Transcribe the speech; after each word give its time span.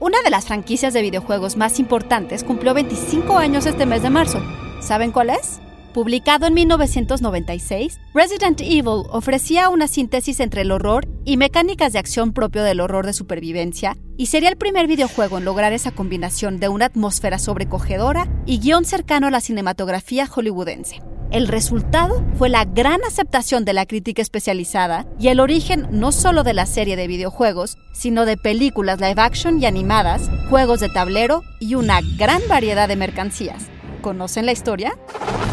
Una 0.00 0.22
de 0.22 0.30
las 0.30 0.46
franquicias 0.46 0.94
de 0.94 1.02
videojuegos 1.02 1.58
más 1.58 1.78
importantes 1.78 2.42
cumplió 2.42 2.72
25 2.72 3.36
años 3.36 3.66
este 3.66 3.84
mes 3.84 4.02
de 4.02 4.08
marzo. 4.08 4.40
¿Saben 4.80 5.12
cuál 5.12 5.28
es? 5.28 5.60
Publicado 5.92 6.46
en 6.46 6.54
1996, 6.54 8.00
Resident 8.14 8.62
Evil 8.62 9.04
ofrecía 9.10 9.68
una 9.68 9.88
síntesis 9.88 10.40
entre 10.40 10.62
el 10.62 10.70
horror 10.70 11.06
y 11.26 11.36
mecánicas 11.36 11.92
de 11.92 11.98
acción 11.98 12.32
propio 12.32 12.62
del 12.62 12.80
horror 12.80 13.04
de 13.04 13.12
supervivencia, 13.12 13.94
y 14.16 14.26
sería 14.26 14.48
el 14.48 14.56
primer 14.56 14.86
videojuego 14.86 15.36
en 15.36 15.44
lograr 15.44 15.74
esa 15.74 15.90
combinación 15.90 16.60
de 16.60 16.70
una 16.70 16.86
atmósfera 16.86 17.38
sobrecogedora 17.38 18.26
y 18.46 18.58
guion 18.58 18.86
cercano 18.86 19.26
a 19.26 19.30
la 19.30 19.42
cinematografía 19.42 20.26
hollywoodense. 20.26 21.02
El 21.30 21.46
resultado 21.46 22.24
fue 22.36 22.48
la 22.48 22.64
gran 22.64 23.04
aceptación 23.04 23.64
de 23.64 23.72
la 23.72 23.86
crítica 23.86 24.20
especializada 24.20 25.06
y 25.20 25.28
el 25.28 25.38
origen 25.38 25.86
no 25.92 26.10
solo 26.10 26.42
de 26.42 26.54
la 26.54 26.66
serie 26.66 26.96
de 26.96 27.06
videojuegos, 27.06 27.78
sino 27.92 28.26
de 28.26 28.36
películas 28.36 29.00
live 29.00 29.20
action 29.20 29.62
y 29.62 29.66
animadas, 29.66 30.28
juegos 30.48 30.80
de 30.80 30.88
tablero 30.88 31.44
y 31.60 31.76
una 31.76 32.00
gran 32.18 32.42
variedad 32.48 32.88
de 32.88 32.96
mercancías. 32.96 33.66
¿Conocen 34.02 34.44
la 34.44 34.52
historia? 34.52 34.98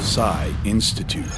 Psy 0.01 0.67
Institute. 0.67 1.29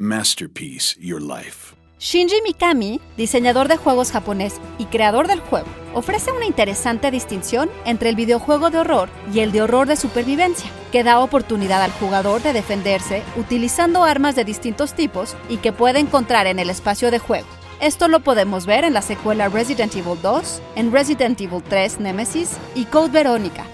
Masterpiece 0.00 0.96
Your 1.00 1.22
Life. 1.22 1.83
Shinji 2.04 2.42
Mikami, 2.42 3.00
diseñador 3.16 3.66
de 3.66 3.78
juegos 3.78 4.10
japonés 4.10 4.60
y 4.76 4.84
creador 4.84 5.26
del 5.26 5.40
juego, 5.40 5.68
ofrece 5.94 6.32
una 6.32 6.44
interesante 6.44 7.10
distinción 7.10 7.70
entre 7.86 8.10
el 8.10 8.14
videojuego 8.14 8.68
de 8.68 8.76
horror 8.76 9.08
y 9.32 9.40
el 9.40 9.52
de 9.52 9.62
horror 9.62 9.86
de 9.86 9.96
supervivencia, 9.96 10.68
que 10.92 11.02
da 11.02 11.20
oportunidad 11.20 11.82
al 11.82 11.92
jugador 11.92 12.42
de 12.42 12.52
defenderse 12.52 13.22
utilizando 13.38 14.04
armas 14.04 14.36
de 14.36 14.44
distintos 14.44 14.92
tipos 14.92 15.34
y 15.48 15.56
que 15.56 15.72
puede 15.72 15.98
encontrar 15.98 16.46
en 16.46 16.58
el 16.58 16.68
espacio 16.68 17.10
de 17.10 17.20
juego. 17.20 17.46
Esto 17.80 18.08
lo 18.08 18.20
podemos 18.20 18.66
ver 18.66 18.84
en 18.84 18.92
la 18.92 19.00
secuela 19.00 19.48
Resident 19.48 19.96
Evil 19.96 20.20
2, 20.20 20.60
en 20.76 20.92
Resident 20.92 21.40
Evil 21.40 21.62
3 21.66 22.00
Nemesis 22.00 22.50
y 22.74 22.84
Code 22.84 23.12
Verónica, 23.12 23.64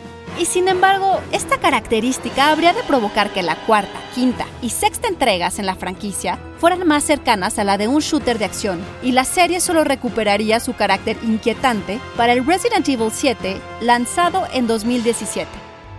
y 0.41 0.47
sin 0.47 0.69
embargo, 0.69 1.21
esta 1.33 1.59
característica 1.59 2.51
habría 2.51 2.73
de 2.73 2.83
provocar 2.83 3.31
que 3.31 3.43
la 3.43 3.57
cuarta, 3.67 4.01
quinta 4.15 4.47
y 4.63 4.71
sexta 4.71 5.07
entregas 5.07 5.59
en 5.59 5.67
la 5.67 5.75
franquicia 5.75 6.39
fueran 6.57 6.89
más 6.89 7.05
cercanas 7.05 7.59
a 7.59 7.65
la 7.65 7.77
de 7.77 7.89
un 7.89 8.01
shooter 8.01 8.39
de 8.39 8.47
acción, 8.47 8.81
y 9.03 9.13
la 9.13 9.25
serie 9.25 9.61
solo 9.61 9.85
recuperaría 9.85 10.59
su 10.59 10.73
carácter 10.73 11.19
inquietante 11.23 12.01
para 12.17 12.33
el 12.33 12.47
Resident 12.47 12.89
Evil 12.89 13.11
7 13.13 13.61
lanzado 13.83 14.47
en 14.55 14.67
2017. 14.67 15.47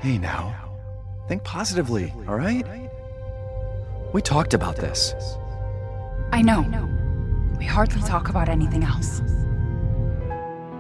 Hey 0.01 0.17
now. 0.17 0.51
Think 1.27 1.43
positively, 1.43 2.11
alright? 2.27 2.65
We 4.11 4.23
talked 4.23 4.55
about 4.55 4.75
this. 4.75 5.13
I 6.33 6.41
know. 6.41 6.65
We 7.59 7.65
hardly 7.65 8.01
talk 8.01 8.27
about 8.27 8.49
anything 8.49 8.83
else. 8.83 9.21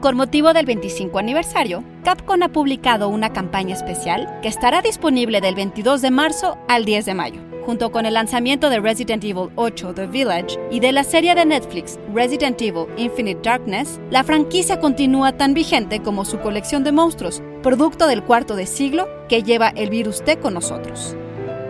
Con 0.01 0.17
motivo 0.17 0.51
del 0.51 0.65
25 0.65 1.19
aniversario, 1.19 1.83
Capcom 2.03 2.41
ha 2.41 2.49
publicado 2.49 3.07
una 3.07 3.33
campaña 3.33 3.75
especial 3.75 4.39
que 4.41 4.47
estará 4.47 4.81
disponible 4.81 5.41
del 5.41 5.53
22 5.53 6.01
de 6.01 6.09
marzo 6.09 6.57
al 6.67 6.85
10 6.85 7.05
de 7.05 7.13
mayo. 7.13 7.41
Junto 7.67 7.91
con 7.91 8.07
el 8.07 8.15
lanzamiento 8.15 8.71
de 8.71 8.79
Resident 8.79 9.23
Evil 9.23 9.51
8 9.57 9.93
The 9.93 10.07
Village 10.07 10.59
y 10.71 10.79
de 10.79 10.91
la 10.91 11.03
serie 11.03 11.35
de 11.35 11.45
Netflix 11.45 11.99
Resident 12.15 12.59
Evil 12.59 12.87
Infinite 12.97 13.41
Darkness, 13.43 14.01
la 14.09 14.23
franquicia 14.23 14.79
continúa 14.79 15.33
tan 15.33 15.53
vigente 15.53 16.01
como 16.01 16.25
su 16.25 16.39
colección 16.39 16.83
de 16.83 16.91
monstruos, 16.91 17.43
producto 17.61 18.07
del 18.07 18.23
cuarto 18.23 18.55
de 18.55 18.65
siglo 18.65 19.07
que 19.29 19.43
lleva 19.43 19.69
el 19.69 19.91
virus 19.91 20.25
T 20.25 20.37
con 20.37 20.55
nosotros. 20.55 21.15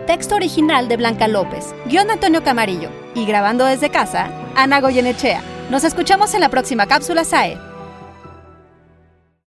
Texto 0.06 0.36
original 0.36 0.88
de 0.88 0.96
Blanca 0.96 1.28
López, 1.28 1.74
guion 1.84 2.10
Antonio 2.10 2.42
Camarillo 2.42 2.88
y 3.14 3.26
grabando 3.26 3.66
desde 3.66 3.90
casa, 3.90 4.30
Ana 4.56 4.80
Goyenechea. 4.80 5.42
Nos 5.70 5.84
escuchamos 5.84 6.32
en 6.32 6.40
la 6.40 6.48
próxima 6.48 6.86
cápsula 6.86 7.24
SAE. 7.24 7.71